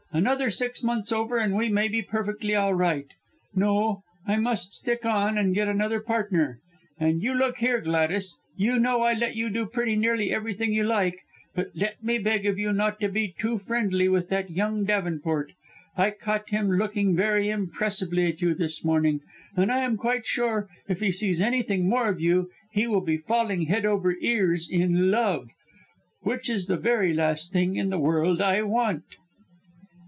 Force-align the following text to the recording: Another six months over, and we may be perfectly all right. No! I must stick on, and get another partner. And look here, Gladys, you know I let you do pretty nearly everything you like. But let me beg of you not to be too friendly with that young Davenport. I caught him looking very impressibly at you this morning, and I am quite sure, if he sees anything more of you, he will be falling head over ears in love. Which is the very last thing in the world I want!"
Another 0.13 0.49
six 0.49 0.83
months 0.83 1.13
over, 1.13 1.37
and 1.37 1.55
we 1.55 1.69
may 1.69 1.87
be 1.87 2.01
perfectly 2.01 2.53
all 2.53 2.73
right. 2.73 3.05
No! 3.55 4.01
I 4.27 4.35
must 4.35 4.73
stick 4.73 5.05
on, 5.05 5.37
and 5.37 5.55
get 5.55 5.69
another 5.69 6.01
partner. 6.01 6.59
And 6.99 7.23
look 7.23 7.59
here, 7.59 7.79
Gladys, 7.79 8.35
you 8.57 8.77
know 8.77 9.03
I 9.03 9.13
let 9.13 9.37
you 9.37 9.49
do 9.49 9.65
pretty 9.65 9.95
nearly 9.95 10.33
everything 10.33 10.73
you 10.73 10.83
like. 10.83 11.17
But 11.55 11.67
let 11.75 12.03
me 12.03 12.17
beg 12.17 12.45
of 12.45 12.59
you 12.59 12.73
not 12.73 12.99
to 12.99 13.07
be 13.07 13.33
too 13.39 13.57
friendly 13.57 14.09
with 14.09 14.27
that 14.27 14.51
young 14.51 14.83
Davenport. 14.83 15.53
I 15.95 16.11
caught 16.11 16.49
him 16.49 16.73
looking 16.73 17.15
very 17.15 17.49
impressibly 17.49 18.27
at 18.27 18.41
you 18.41 18.53
this 18.53 18.83
morning, 18.83 19.21
and 19.55 19.71
I 19.71 19.77
am 19.77 19.95
quite 19.95 20.25
sure, 20.25 20.67
if 20.89 20.99
he 20.99 21.13
sees 21.13 21.39
anything 21.39 21.87
more 21.87 22.09
of 22.09 22.19
you, 22.19 22.49
he 22.73 22.85
will 22.85 22.99
be 22.99 23.15
falling 23.15 23.67
head 23.67 23.85
over 23.85 24.17
ears 24.19 24.67
in 24.69 25.09
love. 25.09 25.51
Which 26.23 26.49
is 26.49 26.65
the 26.65 26.75
very 26.75 27.13
last 27.13 27.53
thing 27.53 27.77
in 27.77 27.89
the 27.89 27.97
world 27.97 28.41
I 28.41 28.61
want!" 28.63 29.05